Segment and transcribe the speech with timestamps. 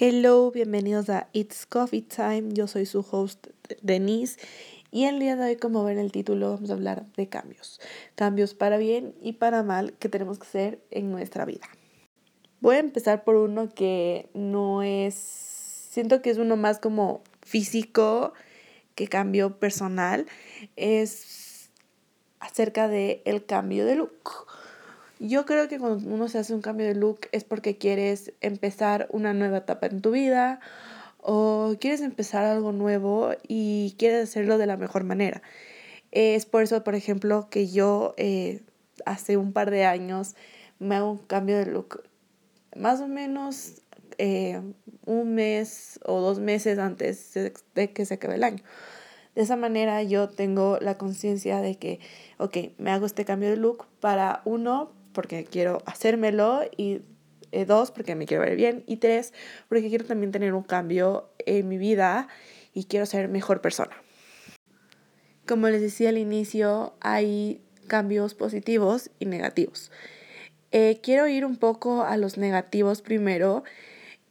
[0.00, 2.54] Hello, bienvenidos a It's Coffee Time.
[2.54, 3.48] Yo soy su host
[3.82, 4.40] Denise
[4.90, 7.78] y el día de hoy, como ven el título, vamos a hablar de cambios.
[8.14, 11.68] Cambios para bien y para mal que tenemos que hacer en nuestra vida.
[12.60, 18.32] Voy a empezar por uno que no es, siento que es uno más como físico
[18.94, 20.24] que cambio personal.
[20.74, 21.70] Es
[22.40, 24.46] acerca de el cambio de look.
[25.24, 29.06] Yo creo que cuando uno se hace un cambio de look es porque quieres empezar
[29.12, 30.58] una nueva etapa en tu vida
[31.18, 35.40] o quieres empezar algo nuevo y quieres hacerlo de la mejor manera.
[36.10, 38.62] Es por eso, por ejemplo, que yo eh,
[39.06, 40.34] hace un par de años
[40.80, 42.02] me hago un cambio de look
[42.74, 43.80] más o menos
[44.18, 44.60] eh,
[45.06, 47.32] un mes o dos meses antes
[47.76, 48.64] de que se acabe el año.
[49.36, 52.00] De esa manera yo tengo la conciencia de que,
[52.38, 57.02] ok, me hago este cambio de look para uno, porque quiero hacérmelo y
[57.52, 59.32] eh, dos, porque me quiero ver bien y tres,
[59.68, 62.28] porque quiero también tener un cambio en mi vida
[62.72, 63.94] y quiero ser mejor persona.
[65.46, 69.90] Como les decía al inicio, hay cambios positivos y negativos.
[70.70, 73.64] Eh, quiero ir un poco a los negativos primero,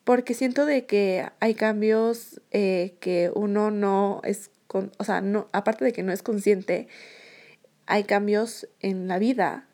[0.03, 5.47] porque siento de que hay cambios eh, que uno no es, con, o sea, no,
[5.51, 6.87] aparte de que no es consciente,
[7.85, 9.67] hay cambios en la vida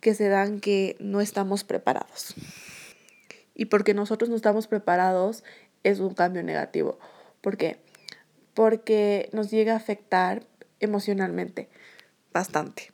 [0.00, 2.34] que se dan que no estamos preparados.
[3.54, 5.42] Y porque nosotros no estamos preparados
[5.82, 6.98] es un cambio negativo.
[7.40, 7.78] ¿Por qué?
[8.54, 10.44] Porque nos llega a afectar
[10.80, 11.68] emocionalmente
[12.32, 12.92] bastante.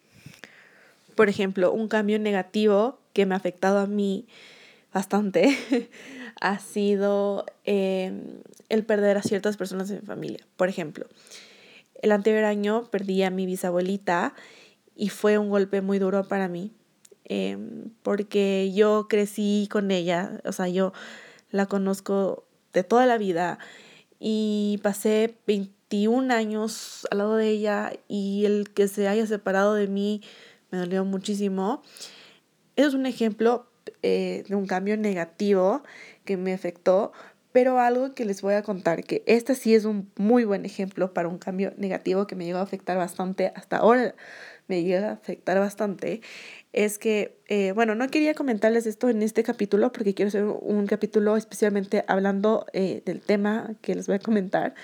[1.15, 4.27] Por ejemplo, un cambio negativo que me ha afectado a mí
[4.93, 5.57] bastante
[6.41, 10.47] ha sido em, el perder a ciertas personas de mi familia.
[10.57, 11.07] Por ejemplo,
[12.03, 14.35] el anterior año perdí a mi bisabuelita
[14.97, 16.73] y fue un golpe muy duro para mí
[17.25, 20.93] Em, porque yo crecí con ella, o sea, yo
[21.51, 23.59] la conozco de toda la vida
[24.19, 29.89] y pasé 21 años al lado de ella y el que se haya separado de
[29.89, 30.23] mí
[30.71, 31.83] me dolió muchísimo.
[32.77, 33.67] Eso es un ejemplo
[34.03, 35.83] eh, de un cambio negativo
[36.25, 37.13] que me afectó,
[37.55, 41.15] pero algo que les voy a contar, que este sí es un muy buen ejemplo
[41.15, 44.17] para un cambio negativo que me llegó a afectar bastante, hasta ahora
[44.67, 46.21] me llega a afectar bastante,
[46.73, 50.89] es que, eh, bueno, no quería comentarles esto en este capítulo porque quiero hacer un
[50.89, 54.75] capítulo especialmente hablando eh, del tema que les voy a comentar.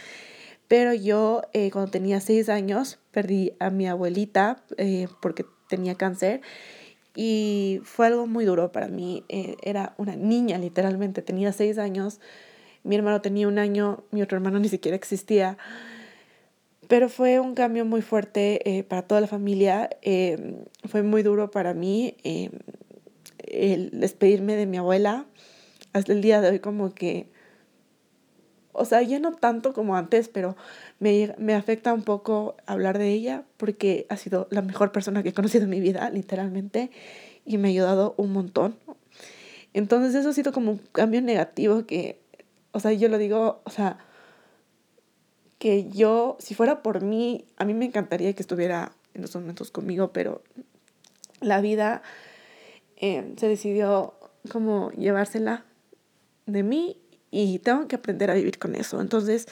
[0.68, 4.62] Pero yo eh, cuando tenía seis años perdí a mi abuelita
[5.20, 6.40] porque tenía cáncer
[7.16, 9.24] y fue algo muy duro para mí.
[9.60, 12.20] era una niña literalmente, tenía seis años,
[12.82, 15.58] mi hermano tenía un año, mi otro hermano ni siquiera existía.
[16.88, 19.90] Pero fue un cambio muy fuerte eh, para toda la familia.
[20.02, 22.50] Eh, fue muy duro para mí eh,
[23.38, 25.26] el despedirme de mi abuela.
[25.92, 27.28] Hasta el día de hoy como que,
[28.72, 30.56] o sea, ya no tanto como antes, pero
[30.98, 35.28] me, me afecta un poco hablar de ella porque ha sido la mejor persona que
[35.28, 36.90] he conocido en mi vida, literalmente,
[37.44, 38.76] y me ha ayudado un montón.
[39.74, 42.20] Entonces eso ha sido como un cambio negativo que,
[42.72, 43.98] o sea, yo lo digo, o sea,
[45.58, 49.70] que yo, si fuera por mí, a mí me encantaría que estuviera en los momentos
[49.70, 50.42] conmigo, pero
[51.40, 52.02] la vida
[52.96, 54.14] eh, se decidió
[54.50, 55.64] como llevársela
[56.46, 56.96] de mí
[57.30, 59.00] y tengo que aprender a vivir con eso.
[59.00, 59.48] Entonces,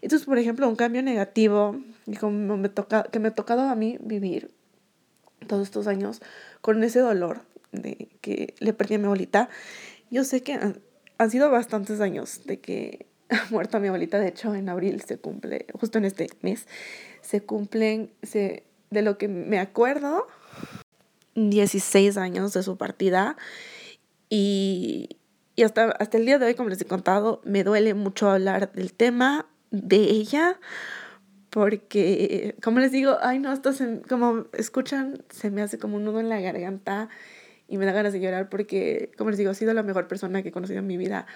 [0.00, 3.62] esto es, por ejemplo, un cambio negativo y como me toca, que me ha tocado
[3.62, 4.52] a mí vivir
[5.46, 6.20] todos estos años
[6.60, 7.42] con ese dolor
[7.72, 9.48] de que le perdí a mi abuelita.
[10.10, 10.80] Yo sé que
[11.18, 13.06] han, sido bastantes años de que
[13.50, 16.66] muerto mi abuelita, de hecho en abril se cumple, justo en este mes,
[17.20, 20.26] se cumplen, se, de lo que me acuerdo,
[21.34, 23.36] 16 años de su partida.
[24.30, 25.18] Y,
[25.56, 28.72] y hasta, hasta el día de hoy, como les he contado, me duele mucho hablar
[28.72, 30.58] del tema de ella
[31.50, 36.04] porque, como les digo, ay no, esto se, como escuchan, se me hace como un
[36.04, 37.08] nudo en la garganta
[37.68, 40.42] y me da ganas de llorar porque, como les digo, ha sido la mejor persona
[40.42, 41.26] que he conocido en mi vida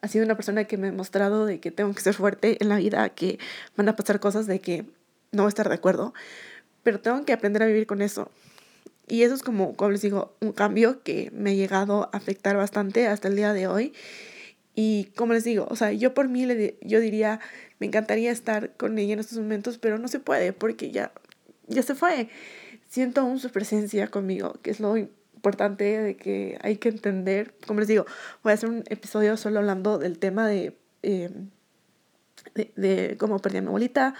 [0.00, 2.68] ha sido una persona que me ha mostrado de que tengo que ser fuerte en
[2.68, 3.38] la vida, que
[3.76, 4.84] van a pasar cosas de que
[5.32, 6.14] no voy a estar de acuerdo,
[6.82, 8.30] pero tengo que aprender a vivir con eso.
[9.08, 12.56] Y eso es como, como les digo, un cambio que me ha llegado a afectar
[12.56, 13.94] bastante hasta el día de hoy.
[14.74, 17.40] Y como les digo, o sea, yo por mí, le, yo diría,
[17.78, 21.12] me encantaría estar con ella en estos momentos, pero no se puede porque ya,
[21.68, 22.28] ya se fue.
[22.88, 24.90] Siento aún su presencia conmigo, que es lo
[25.46, 28.04] importante de que hay que entender, como les digo,
[28.42, 31.30] voy a hacer un episodio solo hablando del tema de, eh,
[32.74, 34.14] de, cómo perdí a mi abuelita,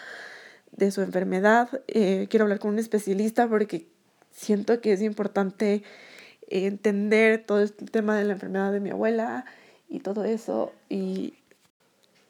[0.70, 1.68] de su enfermedad.
[1.88, 3.88] Eh, quiero hablar con un especialista porque
[4.30, 5.82] siento que es importante
[6.48, 9.46] entender todo este tema de la enfermedad de mi abuela
[9.88, 10.72] y todo eso.
[10.88, 11.34] Y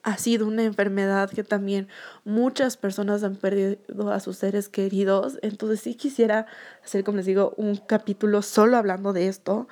[0.07, 1.89] ha sido una enfermedad que también
[2.25, 5.37] muchas personas han perdido a sus seres queridos.
[5.43, 6.47] Entonces sí quisiera
[6.85, 9.67] hacer, como les digo, un capítulo solo hablando de esto,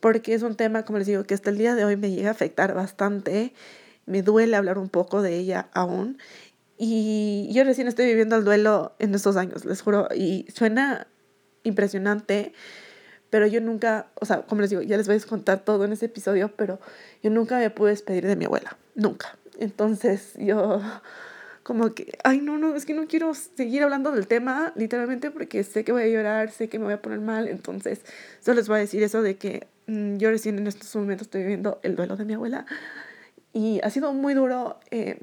[0.00, 2.30] porque es un tema, como les digo, que hasta el día de hoy me llega
[2.30, 3.52] a afectar bastante.
[4.06, 6.16] Me duele hablar un poco de ella aún.
[6.78, 10.08] Y yo recién estoy viviendo el duelo en estos años, les juro.
[10.16, 11.08] Y suena
[11.62, 12.54] impresionante,
[13.28, 15.92] pero yo nunca, o sea, como les digo, ya les voy a contar todo en
[15.92, 16.80] ese episodio, pero
[17.22, 19.36] yo nunca me pude despedir de mi abuela, nunca.
[19.58, 20.80] Entonces yo
[21.62, 25.62] como que, ay, no, no, es que no quiero seguir hablando del tema, literalmente, porque
[25.64, 28.00] sé que voy a llorar, sé que me voy a poner mal, entonces
[28.40, 31.42] solo les voy a decir eso de que mm, yo recién en estos momentos estoy
[31.42, 32.64] viviendo el duelo de mi abuela
[33.52, 35.18] y ha sido muy duro, eh,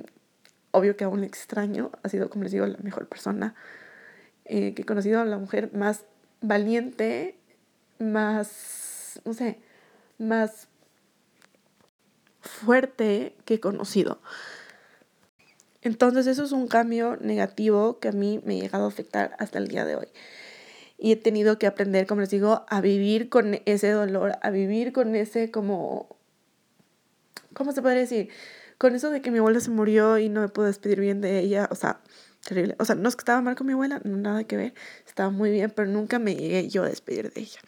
[0.71, 3.55] obvio que aún le extraño, ha sido, como les digo, la mejor persona
[4.43, 6.03] eh, que he conocido, la mujer más
[6.41, 7.37] valiente,
[7.97, 9.57] más, no sé,
[10.19, 10.67] más
[12.45, 14.19] fuerte que he conocido.
[15.81, 19.59] Entonces eso es un cambio negativo que a mí me ha llegado a afectar hasta
[19.59, 20.07] el día de hoy.
[20.97, 24.94] Y he tenido que aprender, como les digo, a vivir con ese dolor, a vivir
[24.94, 26.18] con ese como,
[27.53, 28.30] ¿cómo se puede decir?
[28.77, 31.39] Con eso de que mi abuela se murió y no me puedo despedir bien de
[31.39, 32.00] ella, o sea,
[32.44, 32.75] terrible.
[32.80, 34.74] O sea, no es que estaba mal con mi abuela, no nada que ver,
[35.06, 37.59] estaba muy bien, pero nunca me llegué yo a despedir de ella.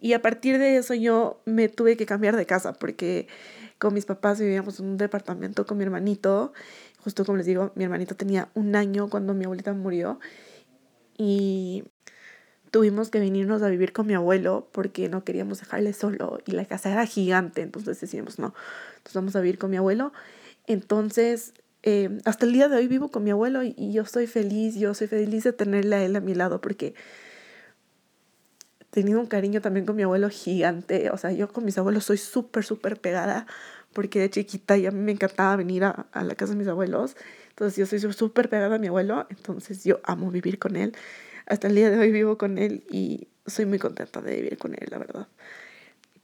[0.00, 3.28] Y a partir de eso yo me tuve que cambiar de casa porque
[3.78, 6.52] con mis papás vivíamos en un departamento con mi hermanito.
[7.02, 10.18] Justo como les digo, mi hermanito tenía un año cuando mi abuelita murió
[11.16, 11.84] y
[12.70, 16.64] tuvimos que venirnos a vivir con mi abuelo porque no queríamos dejarle solo y la
[16.64, 18.54] casa era gigante, entonces decíamos, no,
[19.14, 20.12] vamos a vivir con mi abuelo.
[20.66, 24.26] Entonces, eh, hasta el día de hoy vivo con mi abuelo y, y yo estoy
[24.26, 26.94] feliz, yo soy feliz de tenerle a él a mi lado porque
[28.96, 31.10] tenido un cariño también con mi abuelo gigante.
[31.10, 33.46] O sea, yo con mis abuelos soy súper, súper pegada
[33.92, 37.16] porque de chiquita ya me encantaba venir a, a la casa de mis abuelos.
[37.50, 40.94] Entonces yo soy súper pegada a mi abuelo, entonces yo amo vivir con él.
[41.46, 44.74] Hasta el día de hoy vivo con él y soy muy contenta de vivir con
[44.74, 45.28] él, la verdad.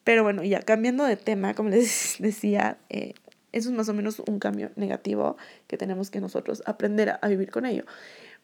[0.05, 3.15] Pero bueno, ya cambiando de tema, como les decía, eh,
[3.53, 5.37] eso es más o menos un cambio negativo
[5.67, 7.85] que tenemos que nosotros aprender a, vivir con ello.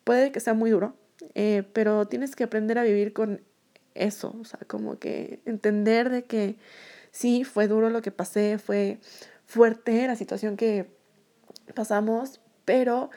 [0.04, 0.94] Puede que sea muy duro,
[1.34, 3.40] eh, pero tienes que aprender a vivir con
[3.98, 6.56] eso, o sea, como que entender de que
[7.10, 8.98] sí, fue duro lo que pasé, fue
[9.46, 10.90] fuerte la situación que
[11.74, 13.10] pasamos, pero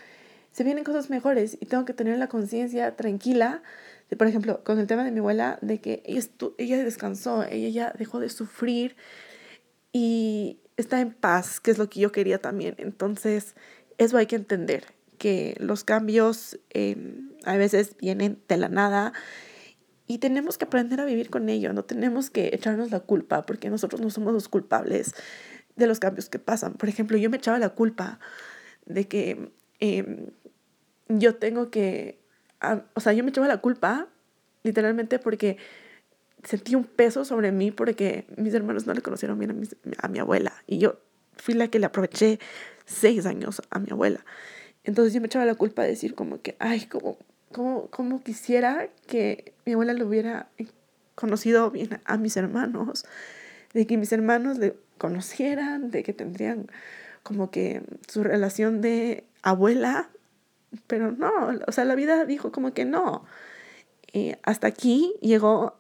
[0.52, 3.62] se vienen cosas mejores y tengo que tener la conciencia tranquila
[4.10, 6.22] de, por ejemplo, con el tema de mi abuela, de que ella,
[6.58, 8.98] ella descansó, ella ya dejó de sufrir
[9.94, 12.76] y está en paz, que es lo que yo quería también.
[12.78, 13.56] Entonces,
[13.98, 14.86] eso hay que entender,
[15.18, 19.14] que los cambios em, a veces vienen de la nada
[20.12, 23.70] y tenemos que aprender a vivir con ello, no tenemos que echarnos la culpa porque
[23.70, 25.16] nosotros no somos los culpables
[25.78, 26.74] de los cambios que pasan.
[26.74, 28.20] Por ejemplo, yo me echaba la culpa
[28.86, 30.28] de que em,
[31.08, 32.20] yo tengo que,
[32.94, 34.10] o sea, yo me echaba la culpa
[34.64, 35.56] literalmente porque
[36.44, 40.20] sentí un peso sobre mí porque mis hermanos no le conocieron bien a, a mi
[40.20, 41.00] abuela y yo
[41.38, 42.38] fui la que le aproveché
[42.84, 44.26] seis años a mi abuela.
[44.84, 47.18] Entonces yo me echaba la culpa de decir como que, ay, como
[47.52, 50.50] cómo, quisiera que mi abuela lo hubiera
[51.16, 53.06] conocido bien a mis hermanos,
[53.74, 56.68] de que mis hermanos le conocieran, de que tendrían
[57.24, 60.10] como que su relación de abuela,
[60.88, 61.32] pero no,
[61.68, 63.26] o sea, la vida dijo como que no.
[64.14, 65.78] Y hasta aquí llegó,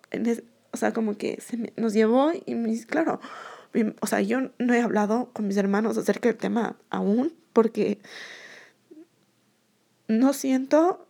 [0.71, 3.19] o sea, como que se nos llevó y mis, claro,
[4.00, 8.00] o sea, yo no he hablado con mis hermanos acerca del tema aún porque
[10.07, 11.05] no siento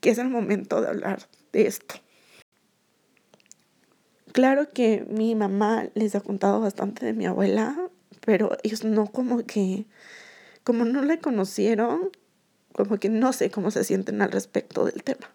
[0.00, 1.20] que es el momento de hablar
[1.52, 1.96] de esto.
[4.32, 7.76] Claro que mi mamá les ha contado bastante de mi abuela,
[8.24, 9.86] pero ellos no como que,
[10.64, 12.10] como no la conocieron,
[12.72, 15.28] como que no sé cómo se sienten al respecto del tema.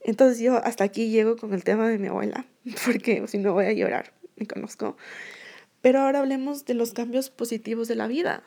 [0.00, 2.46] Entonces yo hasta aquí llego con el tema de mi abuela,
[2.84, 4.96] porque si no voy a llorar, me conozco.
[5.80, 8.42] Pero ahora hablemos de los cambios positivos de la vida.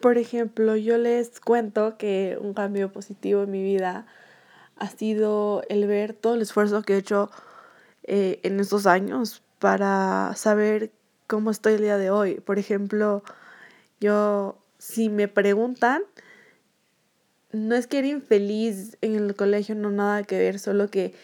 [0.00, 4.06] Por ejemplo, yo les cuento que un cambio positivo en mi vida
[4.76, 7.30] ha sido el ver todo el esfuerzo que he hecho
[8.04, 10.90] eh, en estos años para saber
[11.26, 12.34] cómo estoy el día de hoy.
[12.40, 13.22] Por ejemplo,
[14.00, 16.02] yo, si me preguntan,
[17.52, 21.14] no es que era infeliz en el colegio, no nada que ver, solo que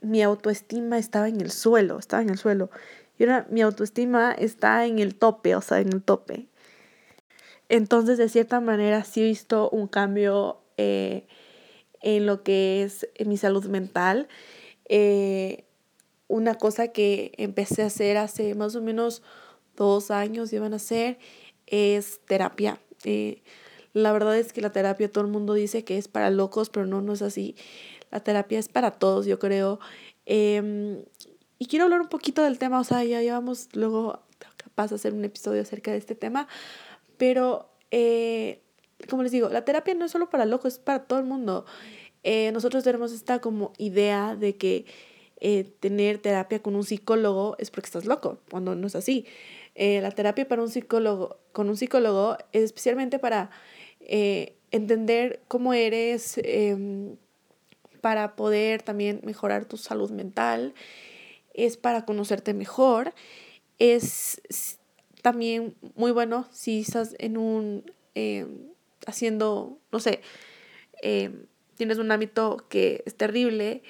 [0.00, 2.70] mi autoestima estaba en el suelo, estaba en el suelo.
[3.18, 6.48] Y ahora mi autoestima está en el tope, o sea, en el tope.
[7.68, 11.26] Entonces, de cierta manera, sí he visto un cambio eh,
[12.06, 14.28] en lo que es mi salud mental.
[14.88, 15.64] Eh,
[16.28, 19.22] una cosa que empecé a hacer hace más o menos
[19.74, 21.18] dos años llevan a hacer
[21.66, 22.80] es terapia.
[23.02, 23.42] Eh,
[23.92, 26.86] la verdad es que la terapia todo el mundo dice que es para locos, pero
[26.86, 27.56] no, no es así.
[28.12, 29.80] La terapia es para todos, yo creo.
[30.26, 31.02] Em,
[31.58, 34.22] y quiero hablar un poquito del tema, o sea, ya llevamos luego
[34.56, 36.46] capaz de hacer un episodio acerca de este tema,
[37.16, 38.62] pero eh,
[39.08, 41.66] como les digo, la terapia no es solo para locos, es para todo el mundo.
[42.22, 44.86] Eh, nosotros tenemos esta como idea de que
[45.40, 49.26] eh, tener terapia con un psicólogo es porque estás loco, cuando no es así.
[49.76, 53.50] la terapia para un psicólogo, con un psicólogo es especialmente para
[54.70, 57.16] entender cómo eres, em,
[58.00, 60.74] para poder también mejorar tu salud mental,
[61.54, 63.14] es para conocerte mejor,
[63.78, 64.40] es
[65.22, 68.68] también muy bueno si estás en un, em,
[69.06, 70.20] haciendo, no sé,
[71.02, 71.46] em,
[71.76, 73.82] tienes un hábito que es terrible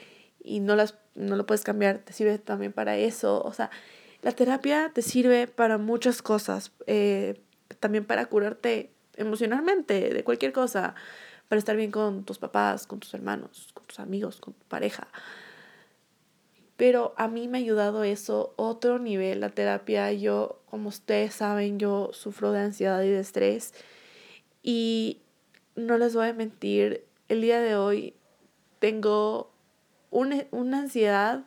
[0.42, 3.42] y no, las, no lo puedes cambiar, te sirve también para eso.
[3.42, 3.70] O sea,
[4.22, 7.40] la terapia te sirve para muchas cosas, eh,
[7.80, 10.94] también para curarte emocionalmente de cualquier cosa,
[11.48, 15.08] para estar bien con tus papás, con tus hermanos, con tus amigos, con tu pareja.
[16.76, 20.12] Pero a mí me ha ayudado eso otro nivel, la terapia.
[20.12, 23.72] Yo, como ustedes saben, yo sufro de ansiedad y de estrés.
[24.66, 25.22] Y
[25.76, 28.16] no les voy a mentir, el día de hoy
[28.80, 29.54] tengo
[30.10, 31.44] una, una ansiedad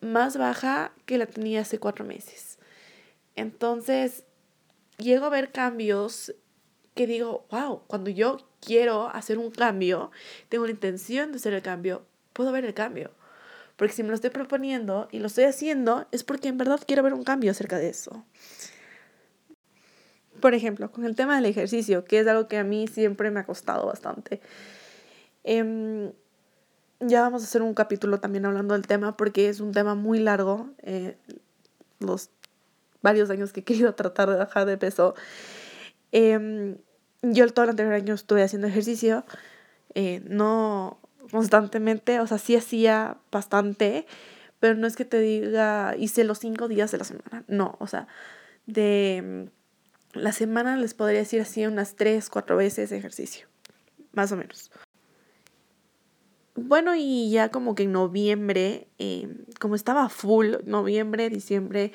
[0.00, 2.60] más baja que la tenía hace cuatro meses.
[3.34, 4.22] Entonces,
[4.98, 6.32] llego a ver cambios
[6.94, 10.12] que digo, wow, cuando yo quiero hacer un cambio,
[10.48, 13.10] tengo la intención de hacer el cambio, puedo ver el cambio.
[13.74, 17.02] Porque si me lo estoy proponiendo y lo estoy haciendo, es porque en verdad quiero
[17.02, 18.24] ver un cambio acerca de eso.
[20.40, 23.40] Por ejemplo, con el tema del ejercicio, que es algo que a mí siempre me
[23.40, 24.40] ha costado bastante.
[25.44, 26.12] Em,
[27.00, 30.18] ya vamos a hacer un capítulo también hablando del tema porque es un tema muy
[30.18, 30.70] largo.
[30.82, 31.16] Eh,
[31.98, 32.30] los
[33.02, 35.14] varios años que he querido tratar de bajar de peso.
[36.12, 36.76] Eh,
[37.22, 39.24] yo todo el anterior año estuve haciendo ejercicio,
[39.94, 40.98] eh, no
[41.30, 44.06] constantemente, o sea, sí hacía bastante,
[44.58, 47.86] pero no es que te diga, hice los cinco días de la semana, no, o
[47.86, 48.08] sea,
[48.66, 49.50] de
[50.12, 53.46] la semana les podría decir así unas tres, cuatro veces ejercicio,
[54.12, 54.70] más o menos.
[56.54, 59.28] Bueno, y ya como que en noviembre, eh,
[59.60, 61.92] como estaba full, noviembre, diciembre,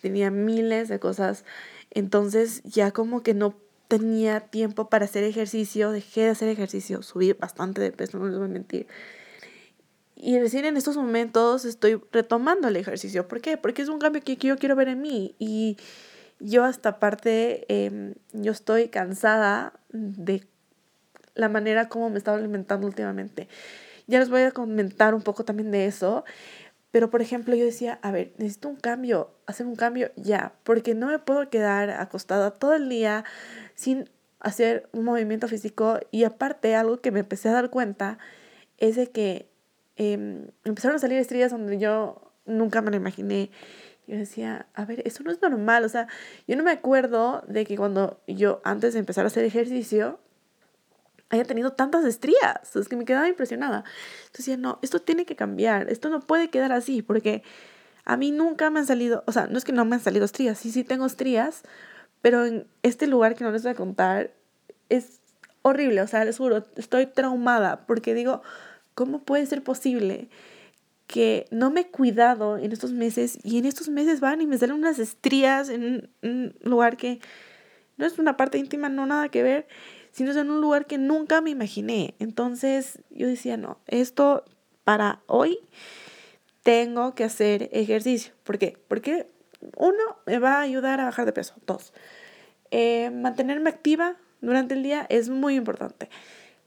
[0.00, 1.44] tenía miles de cosas,
[1.90, 3.56] entonces ya como que no
[3.88, 8.38] tenía tiempo para hacer ejercicio, dejé de hacer ejercicio, subí bastante de peso, no les
[8.38, 8.86] voy a mentir.
[10.14, 13.28] Y recién en estos momentos estoy retomando el ejercicio.
[13.28, 13.56] ¿Por qué?
[13.56, 15.36] Porque es un cambio que yo quiero ver en mí.
[15.38, 15.76] Y
[16.40, 20.46] yo hasta aparte, em, yo estoy cansada de
[21.34, 23.48] la manera como me estaba alimentando últimamente.
[24.06, 26.24] Ya les voy a comentar un poco también de eso.
[26.90, 30.94] Pero, por ejemplo, yo decía, a ver, necesito un cambio, hacer un cambio ya, porque
[30.94, 33.24] no me puedo quedar acostada todo el día
[33.74, 34.08] sin
[34.40, 36.00] hacer un movimiento físico.
[36.10, 38.18] Y aparte, algo que me empecé a dar cuenta
[38.78, 39.50] es de que
[39.96, 43.50] em, empezaron a salir estrellas donde yo nunca me lo imaginé.
[44.08, 45.84] Yo decía, a ver, eso no es normal.
[45.84, 46.08] O sea,
[46.46, 50.18] yo no me acuerdo de que cuando yo, antes de empezar a hacer ejercicio,
[51.28, 52.74] haya tenido tantas estrías.
[52.74, 53.84] Es que me quedaba impresionada.
[54.26, 55.90] Entonces decía, no, esto tiene que cambiar.
[55.90, 57.42] Esto no puede quedar así porque
[58.06, 60.24] a mí nunca me han salido, o sea, no es que no me han salido
[60.24, 61.62] estrías, sí, sí tengo estrías,
[62.22, 64.30] pero en este lugar que no les voy a contar
[64.88, 65.20] es
[65.60, 68.40] horrible, o sea, les juro, estoy traumada porque digo,
[68.94, 70.30] ¿cómo puede ser posible
[71.08, 74.58] que no me he cuidado en estos meses y en estos meses van y me
[74.58, 77.18] salen unas estrías en un lugar que
[77.96, 79.66] no es una parte íntima, no nada que ver,
[80.12, 82.14] sino es en un lugar que nunca me imaginé.
[82.18, 84.44] Entonces yo decía, no, esto
[84.84, 85.58] para hoy
[86.62, 88.34] tengo que hacer ejercicio.
[88.44, 88.78] ¿Por qué?
[88.86, 89.30] Porque
[89.76, 91.54] uno, me va a ayudar a bajar de peso.
[91.66, 91.94] Dos,
[92.70, 96.10] eh, mantenerme activa durante el día es muy importante.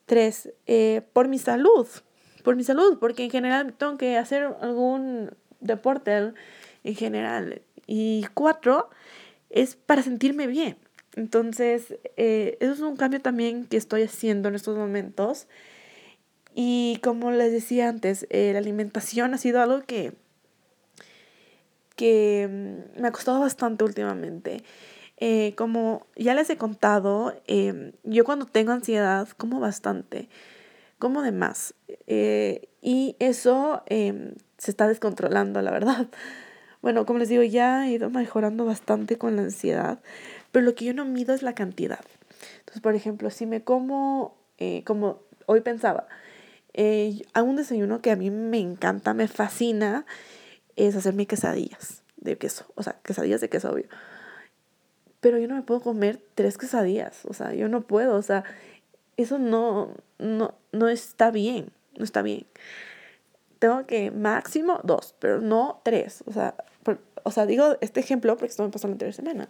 [0.07, 1.88] Tres, eh, por mi salud.
[2.43, 6.33] Por mi salud, porque en general tengo que hacer algún deporte
[6.83, 7.62] en general.
[7.88, 8.89] Y cuatro,
[9.50, 10.77] es para sentirme bien.
[11.15, 15.48] Entonces, eh, eso es un cambio también que estoy haciendo en estos momentos.
[16.55, 20.13] Y como les decía antes, la alimentación ha sido algo que
[22.01, 24.63] que mm, me ha costado bastante últimamente.
[25.17, 27.36] Eh, como ya les he contado,
[28.03, 30.27] yo cuando tengo ansiedad como bastante,
[31.01, 31.74] como de más.
[32.08, 36.08] Eh, y eso em, se está descontrolando, la verdad.
[36.81, 40.00] Bueno, como les digo, ya he ido mejorando bastante con la ansiedad,
[40.51, 42.00] pero lo que yo no mido es la cantidad.
[42.58, 46.08] Entonces, por ejemplo, si me como, eh, como hoy pensaba,
[47.36, 50.08] a un desayuno que a mí me encanta, me fascina,
[50.75, 52.01] es hacerme quesadillas.
[52.17, 53.86] de queso, o sea, quesadillas de queso, obvio.
[55.20, 58.43] Pero yo no me puedo comer tres quesadillas, o sea, yo no puedo, o sea,
[59.17, 62.45] eso no, no, no está bien, no está bien.
[63.59, 66.55] Tengo que máximo dos, pero no tres, o sea,
[67.23, 69.49] o sea, digo este ejemplo porque esto me pasó la anterior semana.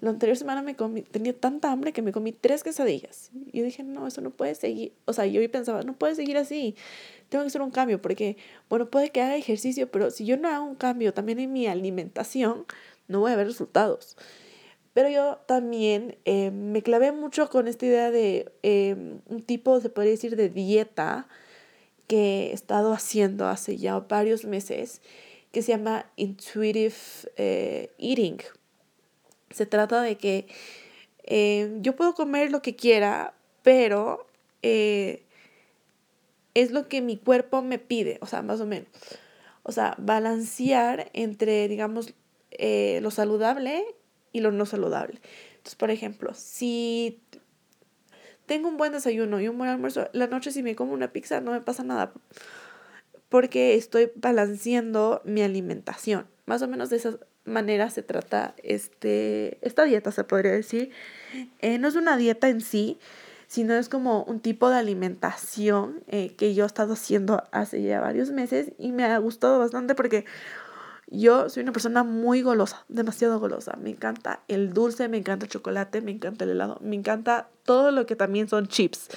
[0.00, 3.30] La anterior semana me comí, tenía tanta hambre que me comí tres quesadillas.
[3.52, 4.92] Yo dije, no, eso no puede seguir.
[5.06, 6.76] O sea, yo pensaba, no puede seguir así.
[7.30, 8.36] Tengo que hacer un cambio porque,
[8.68, 11.66] bueno, puede que haga ejercicio, pero si yo no hago un cambio también en mi
[11.66, 12.66] alimentación,
[13.08, 14.16] no voy a ver resultados.
[14.96, 19.90] Pero yo también eh, me clavé mucho con esta idea de eh, un tipo, se
[19.90, 21.28] podría decir, de dieta
[22.06, 25.02] que he estado haciendo hace ya varios meses,
[25.52, 26.94] que se llama Intuitive
[27.36, 28.38] eh, Eating
[29.50, 30.46] se trata de que
[31.82, 34.26] yo puedo comer lo que quiera, pero
[34.62, 35.20] es
[36.70, 38.88] lo que mi cuerpo me pide, o sea, más o menos.
[39.62, 42.14] O sea, balancear entre, digamos,
[42.58, 43.84] lo saludable
[44.36, 45.18] y lo no saludable.
[45.52, 47.22] Entonces, por ejemplo, si
[48.44, 51.40] tengo un buen desayuno y un buen almuerzo, la noche si me como una pizza
[51.40, 52.12] no me pasa nada
[53.30, 56.26] porque estoy balanceando mi alimentación.
[56.44, 60.90] Más o menos de esa manera se trata este, esta dieta, se podría decir.
[61.60, 62.98] Eh, no es una dieta en sí,
[63.46, 68.00] sino es como un tipo de alimentación eh, que yo he estado haciendo hace ya
[68.02, 70.26] varios meses y me ha gustado bastante porque
[71.08, 73.76] yo soy una persona muy golosa, demasiado golosa.
[73.80, 77.90] Me encanta el dulce, me encanta el chocolate, me encanta el helado, me encanta todo
[77.90, 79.08] lo que también son chips.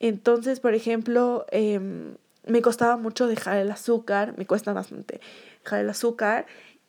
[0.00, 2.16] Entonces, por ejemplo, em,
[2.46, 5.20] me costaba mucho dejar el azúcar, me cuesta bastante
[5.64, 6.46] dejar el azúcar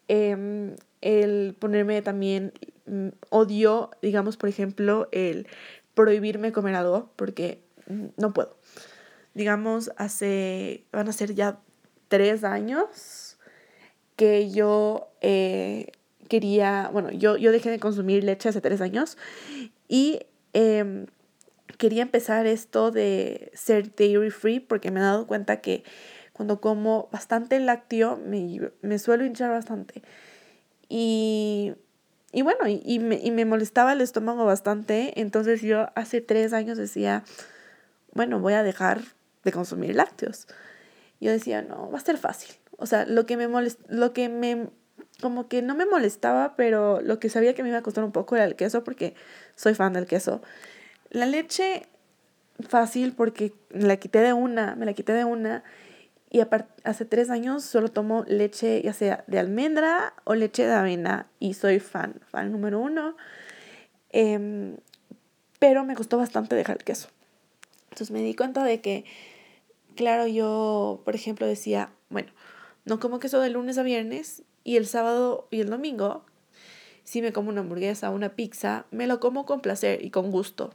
[0.10, 2.52] Em, el ponerme también,
[2.88, 5.48] mm, odio, digamos, por ejemplo, el
[5.94, 8.58] prohibirme comer algo porque mm, no puedo.
[9.36, 11.60] Digamos, hace, van a ser ya
[12.08, 13.29] tres años
[14.20, 15.94] que yo eh,
[16.28, 19.18] quería, bueno, yo, yo dejé de consumir leche hace tres años
[19.88, 20.20] y
[20.52, 21.06] em,
[21.78, 25.86] quería empezar esto de ser dairy free porque me he dado cuenta que
[26.34, 30.02] cuando como bastante lácteo me, me suelo hinchar bastante.
[30.90, 31.76] Y,
[32.34, 35.22] y bueno, y, y, me, y me molestaba el estómago bastante.
[35.22, 37.24] Entonces yo hace tres años decía,
[38.12, 39.00] bueno, voy a dejar
[39.46, 40.46] de consumir lácteos.
[41.22, 42.54] Yo decía, no, va a ser fácil.
[42.80, 44.70] O sea, lo que me molest, lo que me
[45.22, 48.12] como que no me molestaba, pero lo que sabía que me iba a costar un
[48.12, 49.16] poco era el queso porque
[49.56, 50.42] soy fan del queso.
[51.10, 51.88] La leche
[52.68, 55.64] fácil porque me la quité de una, me la quité de una
[56.30, 56.42] y
[56.84, 61.56] hace tres años solo tomo leche ya sea de almendra o leche de avena y
[61.56, 63.16] soy fan, fan número uno.
[64.12, 64.78] Em,
[65.60, 67.10] pero me costó bastante dejar el queso.
[67.86, 69.06] Entonces me di cuenta de que,
[69.96, 72.32] claro, yo, por ejemplo, decía, bueno,
[72.90, 76.26] no como queso de lunes a viernes y el sábado y el domingo,
[77.04, 80.74] si me como una hamburguesa una pizza, me lo como con placer y con gusto.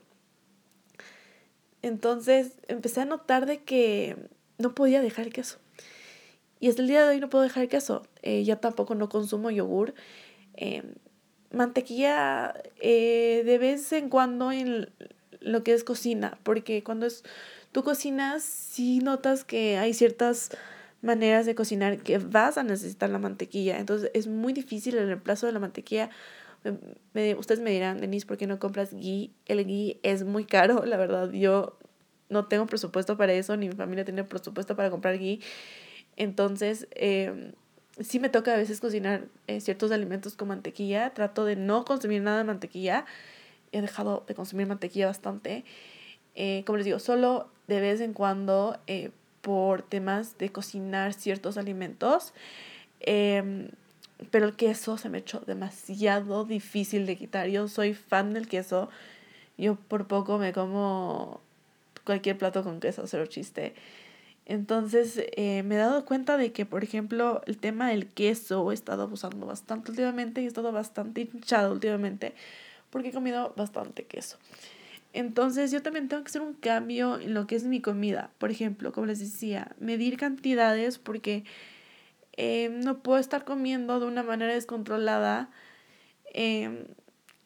[1.83, 4.17] Entonces empecé a notar de que
[4.59, 5.59] no podía dejar queso.
[6.61, 8.07] Y hasta el día de hoy no puedo dejar queso.
[8.23, 9.93] Eh, ya tampoco no consumo yogur.
[10.55, 10.95] Em,
[11.51, 14.89] mantequilla eh, de vez en cuando en
[15.41, 17.23] lo que es cocina, porque cuando es,
[17.71, 20.51] tú cocinas, sí notas que hay ciertas
[21.05, 23.79] maneras de cocinar que vas a necesitar la mantequilla.
[23.79, 26.11] Entonces es muy difícil el reemplazo de la mantequilla.
[27.39, 29.31] ustedes me dirán, Denise, ¿por qué no compras ghee?
[29.47, 31.31] El ghee es muy caro, la verdad.
[31.31, 31.79] Yo
[32.29, 35.41] no tengo presupuesto para eso, ni mi familia tiene presupuesto para comprar ghee.
[36.17, 37.53] Entonces, eh,
[38.01, 41.11] sí me toca a veces cocinar eh, ciertos alimentos con mantequilla.
[41.11, 43.05] Trato de no consumir nada de mantequilla.
[43.73, 45.65] He dejado de consumir mantequilla bastante.
[46.35, 49.11] Eh, como les digo, solo de vez en cuando eh,
[49.45, 52.33] por temas de cocinar ciertos alimentos.
[53.01, 53.69] Em,
[54.31, 57.49] pero el queso se me echó demasiado difícil de quitar.
[57.49, 58.89] Yo soy fan del queso.
[59.59, 61.41] Yo por poco me como
[62.05, 63.75] cualquier plato con queso, cero chiste.
[64.47, 68.75] Entonces eh, me he dado cuenta de que, por ejemplo, el tema del queso he
[68.75, 72.35] estado abusando bastante últimamente y he estado bastante hinchado últimamente
[72.91, 74.39] porque he comido bastante queso.
[75.15, 78.31] Entonces yo también tengo que hacer un cambio en lo que es mi comida.
[78.39, 81.45] Por ejemplo, como les decía, medir cantidades porque
[82.37, 85.51] eh, no puedo estar comiendo de una manera descontrolada
[86.35, 86.87] eh,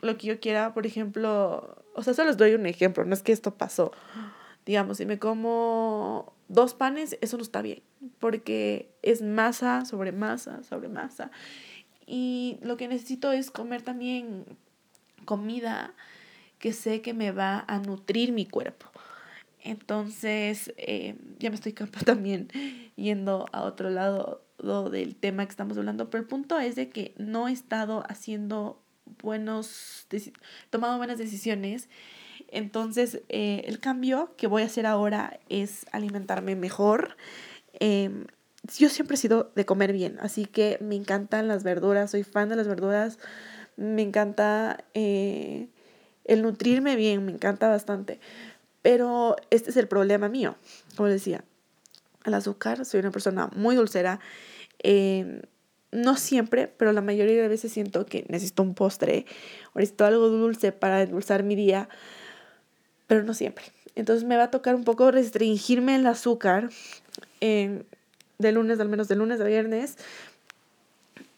[0.00, 0.74] lo que yo quiera.
[0.74, 3.92] Por ejemplo, o sea, solo les doy un ejemplo, no es que esto pasó
[4.68, 7.80] digamos, si me como dos panes, eso no está bien,
[8.18, 11.30] porque es masa sobre masa sobre masa.
[12.06, 14.44] Y lo que necesito es comer también
[15.24, 15.94] comida
[16.58, 18.86] que sé que me va a nutrir mi cuerpo.
[19.62, 21.72] Entonces, eh, ya me estoy
[22.04, 22.48] también
[22.96, 24.42] yendo a otro lado
[24.90, 28.82] del tema que estamos hablando, pero el punto es de que no he estado haciendo
[29.22, 30.06] buenos,
[30.70, 31.88] tomado buenas decisiones.
[32.50, 37.16] Entonces, eh, el cambio que voy a hacer ahora es alimentarme mejor.
[37.78, 38.26] Em,
[38.76, 42.48] yo siempre he sido de comer bien, así que me encantan las verduras, soy fan
[42.48, 43.18] de las verduras,
[43.76, 45.68] me encanta eh,
[46.28, 48.20] el nutrirme bien, me encanta bastante.
[48.82, 50.54] Pero este es el problema mío,
[50.96, 51.42] como decía,
[52.24, 54.20] el azúcar, soy una persona muy dulcera.
[54.78, 55.42] Em,
[55.90, 59.26] no siempre, pero la mayoría de veces siento que necesito un postre
[59.72, 61.88] o necesito algo dulce para endulzar mi día,
[63.06, 63.64] pero no siempre.
[63.96, 66.70] Entonces me va a tocar un poco restringirme el azúcar
[67.40, 67.82] em,
[68.38, 69.96] de lunes, al menos de lunes a viernes.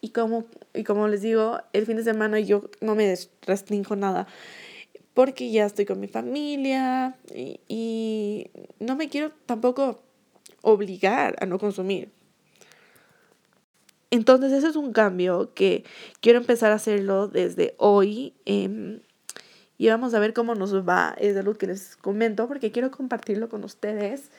[0.03, 4.26] Y como, y como les digo, el fin de semana yo no me restringo nada
[5.14, 7.16] porque ya estoy con mi familia
[7.68, 10.02] y, no me quiero tampoco
[10.62, 12.10] obligar a no consumir.
[14.10, 15.84] Entonces ese es un cambio que
[16.20, 18.34] quiero empezar a hacerlo desde hoy.
[18.44, 19.00] Em,
[19.78, 21.14] y vamos a ver cómo nos va.
[21.18, 24.30] Es algo que les comento porque quiero compartirlo con ustedes.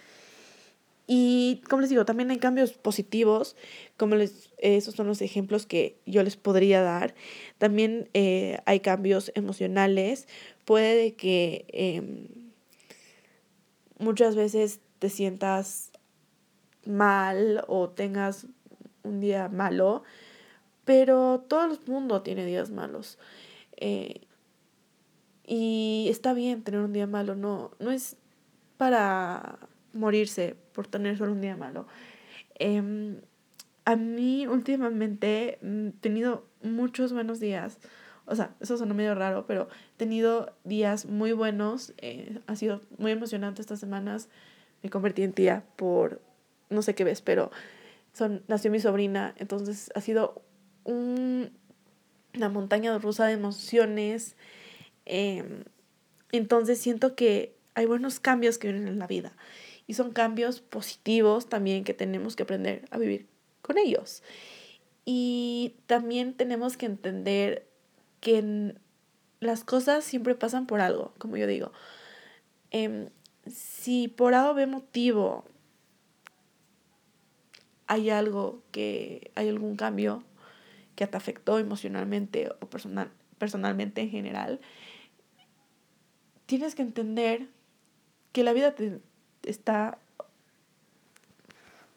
[1.14, 3.58] Y como les digo, también hay cambios positivos,
[3.98, 7.16] como les, esos son los ejemplos que yo les podría dar.
[7.58, 10.30] También eh, hay cambios emocionales.
[10.64, 12.30] Puede que em,
[14.00, 15.92] muchas veces te sientas
[16.86, 18.48] mal o tengas
[19.04, 20.04] un día malo,
[20.86, 23.20] pero todo el mundo tiene días malos.
[23.76, 24.22] Eh,
[25.46, 28.16] y está bien tener un día malo, no, no es
[28.78, 29.60] para
[29.94, 31.88] morirse por tener solo un día malo.
[32.56, 33.18] Em,
[33.86, 37.80] a mí últimamente he tenido muchos buenos días.
[38.26, 41.94] O sea, eso suena medio raro, pero he tenido días muy buenos.
[41.98, 44.30] Eh, ha sido muy emocionante estas semanas.
[44.84, 46.22] Me convertí en tía por
[46.70, 47.52] no sé qué ves, pero
[48.14, 50.42] son, nació mi sobrina, entonces ha sido
[50.84, 51.52] un,
[52.34, 54.36] una montaña rusa de emociones.
[55.06, 55.64] Em,
[56.32, 59.34] entonces siento que hay buenos cambios que vienen en la vida
[59.88, 63.28] y son cambios positivos también que tenemos que aprender a vivir
[63.62, 64.24] con ellos.
[65.06, 67.68] Y también tenemos que entender
[68.20, 68.76] que
[69.40, 71.72] las cosas siempre pasan por algo, como yo digo.
[72.70, 73.10] Em,
[73.48, 75.46] si por algo ve motivo
[77.88, 80.24] hay algo que, hay algún cambio
[80.96, 84.62] que te afectó emocionalmente o personal, personalmente en general,
[86.46, 87.50] tienes que entender
[88.32, 89.02] que la vida te
[89.44, 89.98] está...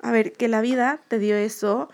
[0.01, 1.89] A ver, que la vida te dio eso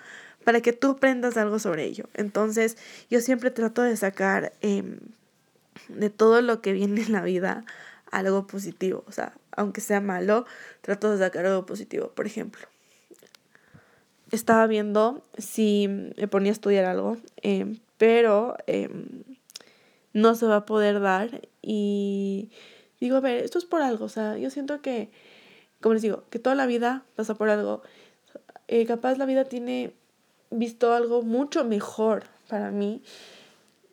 [0.44, 2.08] para que tú aprendas algo sobre ello.
[2.14, 2.76] Entonces,
[3.08, 4.98] yo siempre trato de sacar em,
[5.88, 7.64] de todo lo que viene en la vida
[8.10, 9.04] algo positivo.
[9.06, 10.46] O sea, aunque sea malo,
[10.80, 12.08] trato de sacar algo positivo.
[12.08, 12.66] Por ejemplo,
[14.30, 19.24] estaba viendo si me ponía a estudiar algo, em, pero em,
[20.12, 22.50] no se va a poder dar y
[23.00, 25.10] digo, a ver, esto es por algo, o sea, yo siento que,
[25.80, 27.82] como les digo, que toda la vida pasa por algo.
[28.68, 29.92] Eh, capaz la vida tiene
[30.50, 33.02] visto algo mucho mejor para mí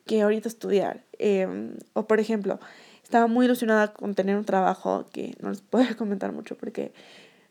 [0.06, 1.04] que ahorita estudiar.
[1.18, 2.58] Em, o por ejemplo,
[3.02, 6.92] estaba muy ilusionada con tener un trabajo que no les puedo comentar mucho porque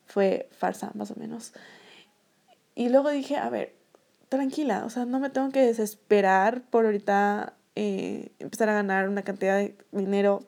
[0.06, 1.54] fue farsa, más o menos.
[2.76, 3.74] Y luego dije, a ver,
[4.30, 9.24] tranquila, o sea, no me tengo que desesperar por ahorita eh, empezar a ganar una
[9.24, 10.44] cantidad de dinero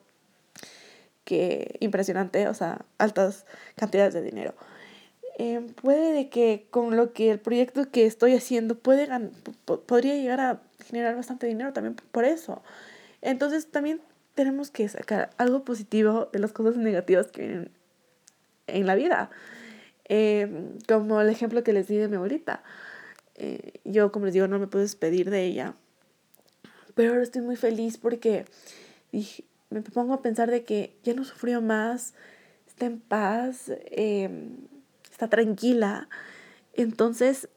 [1.30, 4.52] que impresionante, o sea, altas cantidades de dinero.
[5.38, 9.08] Eh, puede de que con lo que el proyecto que estoy haciendo puede
[9.86, 12.62] podría llegar a generar bastante dinero también por eso.
[13.22, 14.00] Entonces también
[14.34, 17.70] tenemos que sacar algo positivo de las cosas negativas que vienen
[18.66, 19.30] en la vida.
[20.08, 20.48] Eh,
[20.88, 22.64] como el ejemplo que les di de mi abuelita.
[23.36, 25.74] Eh, yo, como les digo, no me puedo despedir de ella.
[26.96, 28.46] Pero ahora estoy muy feliz porque
[29.12, 32.14] dije, me pongo a pensar de que ya no sufrió más,
[32.66, 34.56] está en paz, em,
[35.10, 36.08] está tranquila.
[36.74, 37.48] Entonces,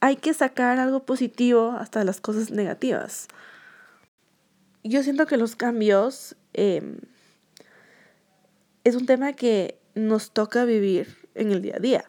[0.00, 3.28] hay que sacar algo positivo hasta las cosas negativas.
[4.84, 6.98] Yo siento que los cambios em,
[8.84, 12.04] es un tema que nos toca vivir en el día a día.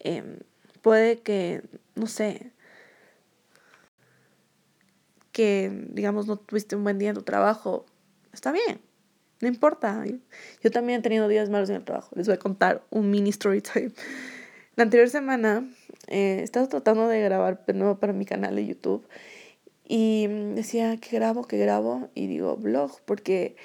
[0.00, 0.38] Em,
[0.82, 1.62] puede que,
[1.94, 2.52] no sé,
[5.32, 7.86] que digamos no tuviste un buen día en tu trabajo,
[8.34, 8.80] está bien,
[9.40, 10.04] no importa.
[10.62, 12.10] Yo también he tenido días malos en el trabajo.
[12.14, 13.92] Les voy a contar un mini story time.
[14.76, 15.68] La anterior semana
[16.08, 19.06] eh, estaba tratando de grabar nuevo para mi canal de YouTube
[19.86, 23.56] y decía que grabo, que grabo y digo blog porque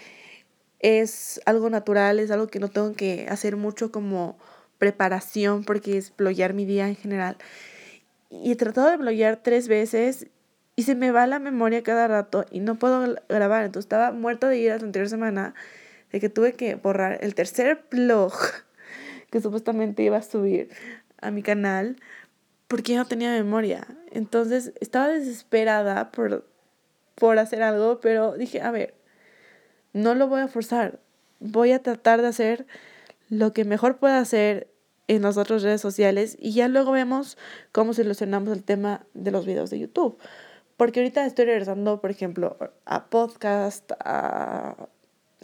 [0.79, 4.37] es algo natural, es algo que no tengo que hacer mucho como
[4.77, 7.37] preparación porque es bloguear mi día en general.
[8.29, 10.27] y he tratado de bloguear tres veces
[10.79, 13.65] y se me va la memoria cada rato y no puedo grabar.
[13.65, 15.53] Entonces estaba muerta de ir la anterior semana
[16.09, 18.31] de que tuve que borrar el tercer blog
[19.29, 20.69] que supuestamente iba a subir
[21.19, 21.97] a mi canal
[22.69, 23.87] porque no tenía memoria.
[24.11, 26.47] Entonces estaba desesperada por,
[27.15, 28.93] por hacer algo, pero dije, a ver,
[29.91, 31.01] no lo voy a forzar.
[31.41, 32.67] Voy a tratar de hacer
[33.27, 34.69] lo que mejor pueda hacer
[35.09, 37.37] en las otras redes sociales y ya luego vemos
[37.73, 40.17] cómo solucionamos el tema de los videos de YouTube.
[40.79, 44.87] Porque ahorita estoy regresando, por ejemplo, a podcast, a,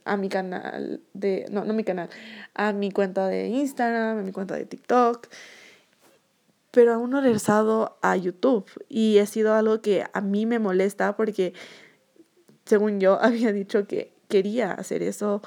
[0.05, 2.09] a mi canal de, no, no mi canal,
[2.53, 5.27] a mi cuenta de Instagram, a mi cuenta de TikTok,
[6.71, 8.65] pero aún no he regresado a YouTube.
[8.87, 11.53] Y ha sido algo que a mí me molesta porque,
[12.63, 15.41] según yo, había dicho que quería hacer eso.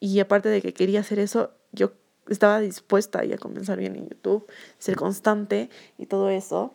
[0.00, 1.92] Y aparte de que quería hacer eso, yo
[2.28, 4.44] estaba dispuesta a comenzar bien en YouTube,
[4.78, 6.72] ser constante y todo eso.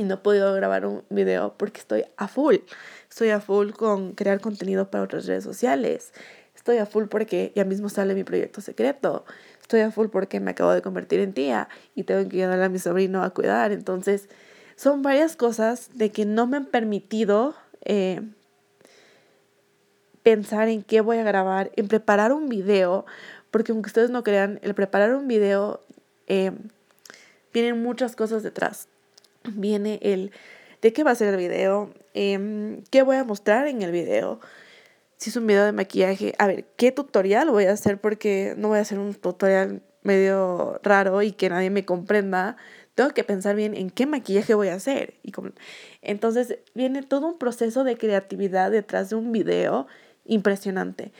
[0.00, 2.56] Y no he podido grabar un video porque estoy a full.
[3.10, 6.14] Estoy a full con crear contenido para otras redes sociales.
[6.56, 9.26] Estoy a full porque ya mismo sale mi proyecto secreto.
[9.60, 12.70] Estoy a full porque me acabo de convertir en tía y tengo que ayudar a
[12.70, 13.72] mi sobrino a cuidar.
[13.72, 14.30] Entonces,
[14.74, 18.22] son varias cosas de que no me han permitido eh,
[20.22, 23.04] pensar en qué voy a grabar, en preparar un video,
[23.50, 25.82] porque aunque ustedes no crean, el preparar un video,
[26.26, 26.52] eh,
[27.52, 28.88] vienen muchas cosas detrás.
[29.44, 30.32] Viene el
[30.82, 34.40] de qué va a ser el video, em, qué voy a mostrar en el video,
[35.20, 38.68] si es un video de maquillaje, a ver, qué tutorial voy a hacer, porque no
[38.68, 42.56] voy a hacer un tutorial medio raro y que nadie me comprenda.
[42.94, 45.14] Tengo que pensar bien en qué maquillaje voy a hacer.
[45.22, 45.32] Y
[46.00, 49.86] Entonces viene todo un proceso de creatividad detrás de un video
[50.24, 51.12] impresionante.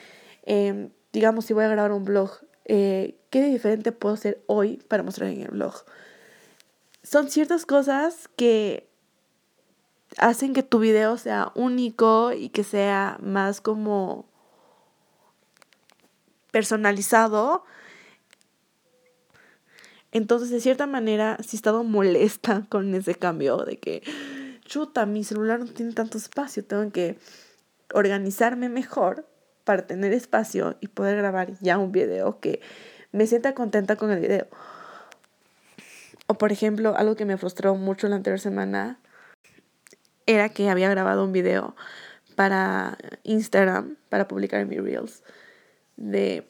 [0.45, 2.31] Em, digamos, si voy a grabar un blog,
[2.65, 5.85] eh, ¿qué diferente puedo hacer hoy para mostrar en el blog?
[7.11, 8.89] Son ciertas cosas que
[10.17, 14.29] hacen que tu video sea único y que sea más como
[16.53, 17.65] personalizado.
[20.13, 24.05] Entonces, de cierta manera, sí he estado molesta con ese cambio de que,
[24.65, 27.19] chuta, mi celular no tiene tanto espacio, tengo que
[27.93, 29.27] organizarme mejor
[29.65, 32.61] para tener espacio y poder grabar ya un video que
[33.11, 34.47] me sienta contenta con el video.
[36.31, 39.01] O por ejemplo, algo que me frustró mucho la anterior semana
[40.27, 41.75] era que había grabado un video
[42.37, 45.25] para Instagram, para publicar en mi Reels,
[45.97, 46.49] de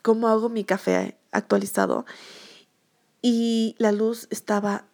[0.00, 2.06] cómo hago mi café actualizado.
[3.20, 4.86] Y la luz estaba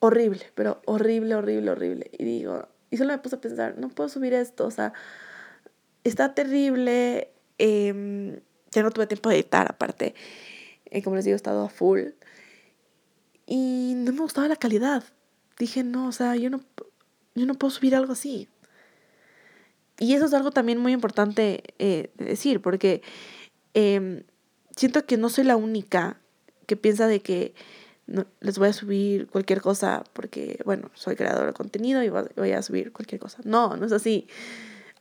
[0.00, 2.10] horrible, pero horrible, horrible, horrible.
[2.18, 4.94] Y digo, y solo me puse a pensar, no puedo subir esto, o sea,
[6.02, 7.30] está terrible.
[7.60, 10.16] Eh, ya no tuve tiempo de editar, aparte.
[10.86, 12.08] Eh, como les digo, he estado a full.
[13.46, 15.04] Y no me gustaba la calidad.
[15.58, 16.60] Dije, no, o sea, yo no,
[17.34, 18.48] yo no puedo subir algo así.
[19.98, 23.02] Y eso es algo también muy importante eh, de decir, porque
[23.74, 24.24] em,
[24.74, 26.18] siento que no soy la única
[26.66, 27.54] que piensa de que
[28.40, 32.62] les voy a subir cualquier cosa porque, bueno, soy creador de contenido y voy a
[32.62, 33.38] subir cualquier cosa.
[33.44, 34.28] No, no es así.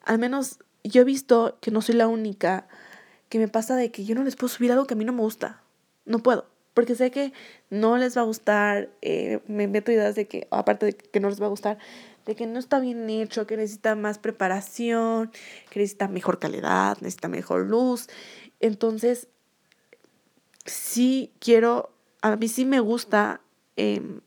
[0.06, 2.68] Al menos yo he visto que no soy la única
[3.30, 5.14] que me pasa de que yo no les puedo subir algo que a mí no
[5.14, 5.64] me gusta.
[6.06, 6.53] No puedo.
[6.74, 7.34] Porque sé que
[7.70, 8.90] no les va a gustar.
[9.02, 11.78] Eh, me meto ideas de que, aparte de que no les va a gustar,
[12.26, 15.32] de que no está bien hecho, que necesita más preparación,
[15.70, 18.08] que necesita mejor calidad, necesita mejor luz.
[18.60, 19.28] Entonces,
[20.66, 23.42] sí quiero, a mí sí me gusta
[23.76, 24.22] em,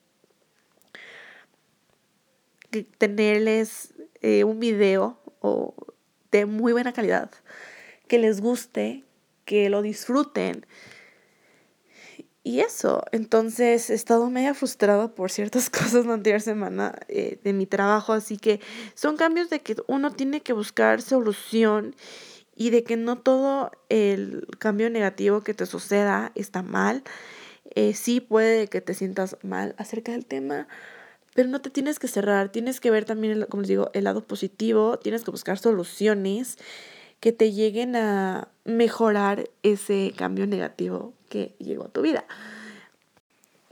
[2.98, 5.74] tenerles eh, un video o
[6.32, 7.30] de muy buena calidad,
[8.08, 9.04] que les guste,
[9.44, 10.66] que lo disfruten.
[12.46, 17.52] Y eso, entonces he estado media frustrada por ciertas cosas la anterior semana eh, de
[17.52, 18.60] mi trabajo, así que
[18.94, 21.96] son cambios de que uno tiene que buscar solución
[22.54, 27.02] y de que no todo el cambio negativo que te suceda está mal.
[27.74, 30.68] Eh, sí puede que te sientas mal acerca del tema,
[31.34, 34.24] pero no te tienes que cerrar, tienes que ver también, como les digo, el lado
[34.24, 36.58] positivo, tienes que buscar soluciones
[37.18, 42.24] que te lleguen a mejorar ese cambio negativo que llegó a tu vida.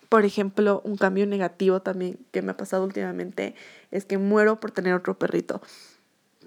[0.08, 3.54] Por ejemplo, un cambio negativo también que me ha pasado últimamente
[3.90, 5.60] es que muero por tener otro perrito,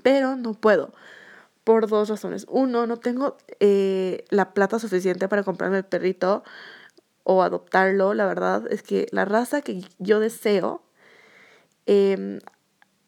[0.04, 0.94] pero no puedo
[1.64, 2.46] por dos razones.
[2.50, 6.44] Uno, no tengo eh, la plata suficiente para comprarme el perrito
[7.24, 8.14] o adoptarlo.
[8.14, 10.82] La verdad es que la raza que yo deseo
[11.88, 12.40] Em,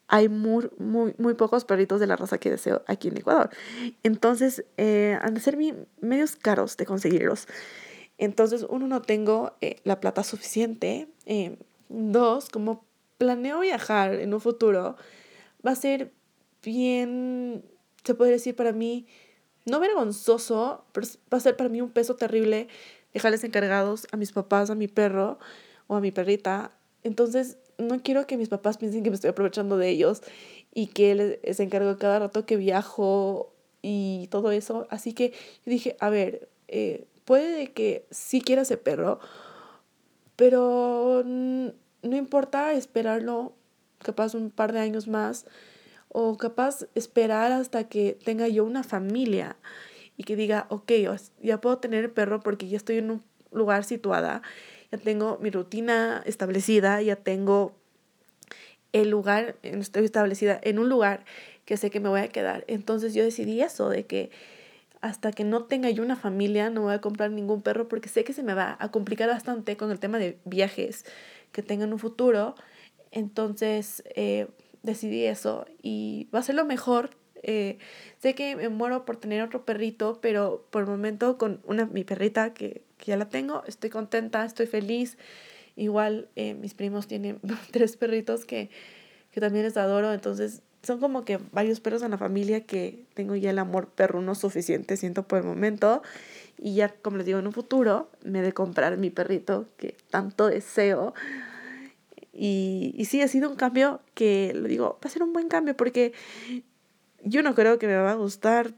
[0.08, 3.50] hay muy, muy, muy, pocos perritos de la raza que deseo aquí en Ecuador.
[4.02, 5.56] Entonces, eh, han de ser
[6.00, 7.46] medios caros de conseguirlos.
[8.20, 11.08] Entonces, uno no tengo eh, la plata suficiente.
[11.24, 11.56] Em,
[11.88, 12.84] Dos, como
[13.18, 14.96] planeo viajar en un futuro,
[15.66, 16.12] va a ser
[16.62, 17.64] bien,
[18.04, 19.06] se puede decir para mí,
[19.66, 22.68] no vergonzoso, pero va a ser para mí un peso terrible
[23.12, 25.38] dejarles encargados a mis papás, a mi perro
[25.88, 26.70] o a mi perrita.
[27.02, 30.22] Entonces, no quiero que mis papás piensen que me estoy aprovechando de ellos
[30.72, 33.52] y que les encargo cada rato que viajo
[33.82, 34.86] y todo eso.
[34.90, 35.32] Así que
[35.64, 39.20] dije, a ver, eh, puede que sí quiera ese perro,
[40.34, 43.52] pero no importa esperarlo
[44.02, 45.46] capaz un par de años más
[46.08, 49.54] o capaz esperar hasta que tenga yo una familia
[50.16, 50.90] y que diga, ok,
[51.40, 54.42] ya puedo tener perro porque ya estoy en un lugar situada,
[54.90, 57.76] ya tengo mi rutina establecida, ya tengo
[58.92, 61.24] el lugar, estoy establecida en un lugar
[61.64, 62.64] que sé que me voy a quedar.
[62.66, 64.32] Entonces yo decidí eso, de que
[65.00, 68.24] hasta que no tenga yo una familia no voy a comprar ningún perro porque sé
[68.24, 71.04] que se me va a complicar bastante con el tema de viajes
[71.52, 72.54] que tenga en un futuro.
[73.10, 74.48] Entonces eh,
[74.82, 77.10] decidí eso y va a ser lo mejor.
[77.42, 77.78] Eh,
[78.18, 82.04] sé que me muero por tener otro perrito, pero por el momento con una, mi
[82.04, 85.16] perrita que, que ya la tengo, estoy contenta, estoy feliz.
[85.76, 88.68] Igual eh, mis primos tienen tres perritos que,
[89.30, 93.36] que también les adoro, entonces son como que varios perros en la familia que tengo
[93.36, 96.02] ya el amor perruno suficiente, siento por el momento.
[96.58, 100.46] Y ya, como les digo, en un futuro me de comprar mi perrito que tanto
[100.46, 101.14] deseo.
[102.32, 105.48] Y, y sí, ha sido un cambio que, lo digo, va a ser un buen
[105.48, 106.12] cambio porque
[107.22, 108.72] yo no creo que me va a gustar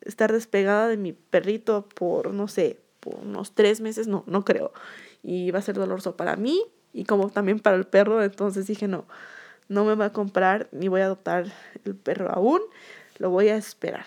[0.00, 4.72] estar despegada de mi perrito por, no sé, por unos tres meses, no, no creo.
[5.22, 6.60] Y va a ser doloroso para mí
[6.92, 9.06] y como también para el perro, entonces dije, no,
[9.68, 11.52] no me va a comprar ni voy a adoptar
[11.84, 12.60] el perro aún,
[13.18, 14.06] lo voy a esperar.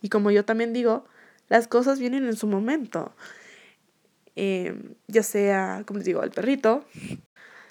[0.00, 1.06] Y como yo también digo,
[1.48, 3.14] las cosas vienen en su momento.
[4.34, 6.84] Em, ya sea, como les digo, el perrito,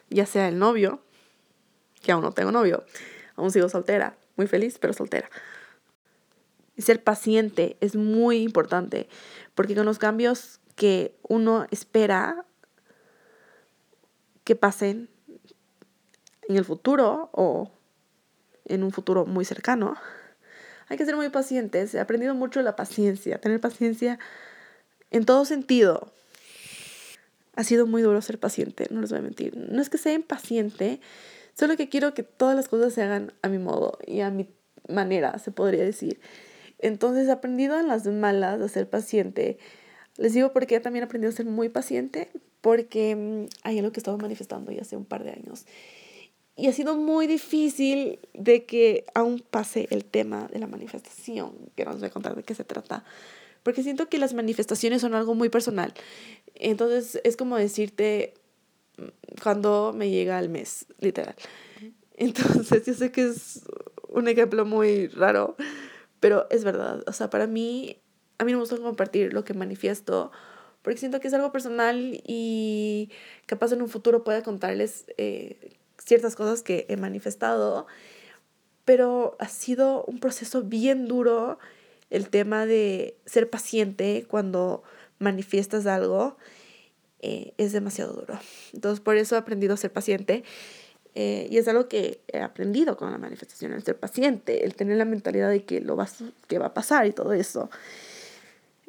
[0.09, 1.01] ya sea el novio,
[2.01, 2.83] que aún no tengo novio,
[3.35, 5.29] aún sigo soltera, muy feliz, pero soltera.
[6.75, 9.09] Y ser paciente es muy importante,
[9.55, 12.45] porque con los cambios que uno espera
[14.43, 15.09] que pasen
[16.47, 17.71] en el futuro o
[18.65, 19.95] en un futuro muy cercano,
[20.87, 21.93] hay que ser muy pacientes.
[21.95, 24.19] He aprendido mucho la paciencia, tener paciencia
[25.09, 26.11] en todo sentido.
[27.55, 29.55] Ha sido muy duro ser paciente, no les voy a mentir.
[29.55, 30.99] No es que sea impaciente,
[31.53, 34.49] solo que quiero que todas las cosas se hagan a mi modo y a mi
[34.87, 36.19] manera, se podría decir.
[36.79, 39.59] Entonces he aprendido en las malas a ser paciente.
[40.17, 42.29] Les digo porque también he aprendido a ser muy paciente,
[42.61, 45.65] porque mm, hay algo que he estado manifestando ya hace un par de años.
[46.61, 51.83] Y ha sido muy difícil de que aún pase el tema de la manifestación, que
[51.85, 53.03] no les voy a contar de qué se trata,
[53.63, 55.91] porque siento que las manifestaciones son algo muy personal.
[56.53, 58.35] Entonces es como decirte
[58.97, 61.33] mm, cuando me llega el mes, literal.
[62.13, 63.63] Entonces yo sé que es
[64.07, 65.55] un ejemplo muy raro,
[66.19, 67.03] pero es verdad.
[67.07, 67.97] O sea, para mí,
[68.37, 70.31] a mí me gusta compartir lo que manifiesto
[70.83, 73.09] porque siento que es algo personal y
[73.45, 77.87] capaz en un futuro pueda contarles eh, ciertas cosas que he manifestado,
[78.85, 81.59] pero ha sido un proceso bien duro
[82.09, 84.83] el tema de ser paciente cuando
[85.19, 86.37] manifiestas algo.
[87.23, 88.39] Eh, es demasiado duro.
[88.73, 90.43] Entonces, por eso he aprendido a ser paciente.
[91.13, 94.97] Eh, y es algo que he aprendido con la manifestación, el ser paciente, el tener
[94.97, 96.07] la mentalidad de que, lo va,
[96.47, 97.69] que va a pasar y todo eso.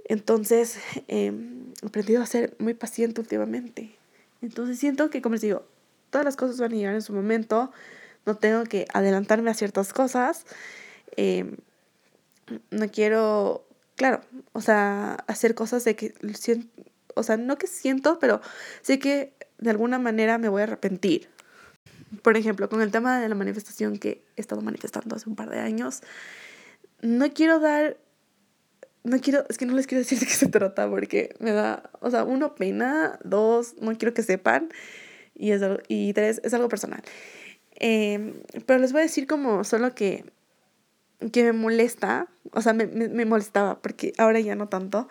[0.05, 3.97] Entonces, em, he aprendido a ser muy paciente últimamente.
[4.41, 5.65] Entonces, siento que, como les digo,
[6.13, 7.73] todas las cosas van a llegar en su momento,
[8.27, 10.45] no tengo que adelantarme a ciertas cosas.
[11.17, 11.57] Em,
[12.71, 14.21] no quiero, claro,
[14.53, 16.15] o sea, hacer cosas de que,
[17.15, 18.43] o sea, no que siento, pero
[18.83, 21.31] sé que de alguna manera me voy a arrepentir.
[22.21, 25.49] Por ejemplo, con el tema de la manifestación que he estado manifestando hace un par
[25.49, 26.03] de años,
[27.01, 27.97] no quiero dar,
[29.03, 31.91] no quiero, es que no les quiero decir de qué se trata porque me da,
[32.01, 34.69] o sea, uno, pena, dos, no quiero que sepan
[35.35, 37.03] y, es, y tres, es algo personal.
[37.77, 38.35] Em,
[38.67, 40.25] pero les voy a decir como solo que,
[41.33, 45.09] que me molesta, o sea, me, me, me molestaba, porque ahora ya no tanto,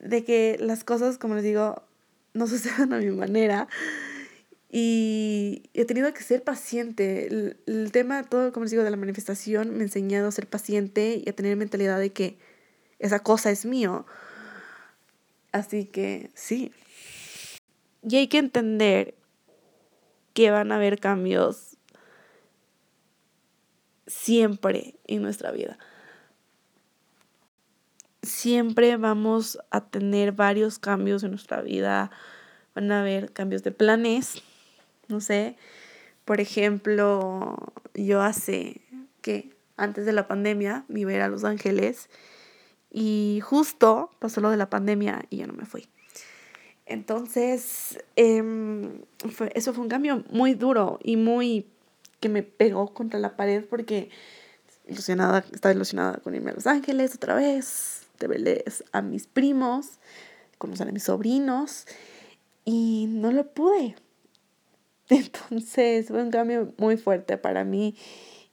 [0.00, 1.82] de que las cosas, como les digo,
[2.32, 3.68] no sucedan a mi manera.
[4.70, 7.28] Y he tenido que ser paciente.
[7.28, 10.48] El, el, tema, todo, como les digo, de la manifestación me ha enseñado a ser
[10.48, 12.38] paciente y a tener mentalidad de que
[12.98, 14.04] esa cosa es mío.
[15.52, 16.72] Así que sí.
[18.02, 19.14] Y hay que entender
[20.34, 21.76] que van a haber cambios
[24.06, 25.78] siempre en nuestra vida.
[28.22, 32.10] Siempre vamos a tener varios cambios en nuestra vida,
[32.74, 34.42] van a haber cambios de planes,
[35.08, 35.56] no sé.
[36.24, 37.56] Por ejemplo,
[37.94, 38.80] yo hace
[39.20, 42.08] que antes de la pandemia me iba a ir a Los Ángeles
[42.90, 45.86] y justo pasó lo de la pandemia y ya no me fui.
[46.86, 49.00] Entonces, em,
[49.54, 51.66] eso fue un cambio muy duro y muy
[52.20, 54.10] que me pegó contra la pared porque
[54.86, 59.98] ilusionada, estaba ilusionada con irme a Los Ángeles otra vez, de verles a mis primos,
[60.58, 61.86] conocer a mis sobrinos
[62.64, 63.96] y no lo pude.
[65.08, 67.96] Entonces fue un cambio muy fuerte para mí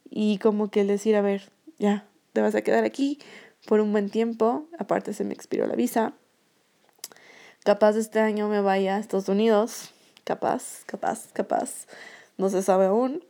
[0.10, 3.20] y como que el decir, a ver, ya, te vas a quedar aquí
[3.68, 6.14] por un buen tiempo, aparte se me expiró la visa.
[7.64, 9.92] Capaz este año me vaya a Estados Unidos,
[10.24, 11.86] capaz, capaz, capaz,
[12.40, 13.24] no se sabe aún.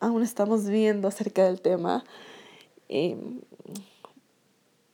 [0.00, 2.02] Aún estamos viendo acerca del tema.
[2.88, 3.40] Em,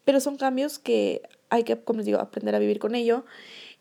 [0.04, 3.24] pero son cambios que hay que, como digo, aprender a vivir con ello.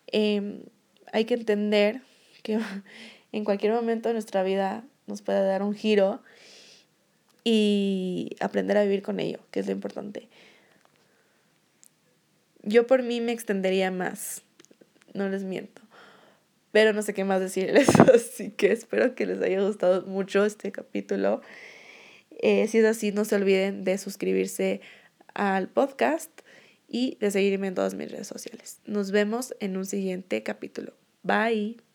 [0.07, 0.63] Em,
[1.11, 2.01] hay que entender
[2.41, 2.57] que
[3.33, 6.21] en cualquier momento de nuestra vida nos puede dar un giro
[7.43, 10.29] y aprender a vivir con ello, que es lo importante.
[12.63, 14.43] Yo por mí me extendería más,
[15.17, 15.81] no les miento,
[16.71, 20.71] pero no sé qué más decirles, así que espero que les haya gustado mucho este
[20.71, 21.41] capítulo.
[22.39, 24.81] Eh, si es así, no se olviden de suscribirse
[25.33, 26.31] al podcast
[26.87, 28.79] y de seguirme en todas mis redes sociales.
[28.85, 30.93] Nos vemos en un siguiente capítulo.
[31.23, 31.86] Bye.